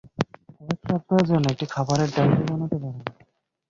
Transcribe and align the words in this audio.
কয়েক 0.57 0.79
সপ্তাহের 0.87 1.25
জন্য 1.29 1.45
একটি 1.49 1.65
খাবারের 1.73 2.09
ডায়েরি 2.15 2.43
বানতে 2.49 2.75
পারেন। 2.75 3.03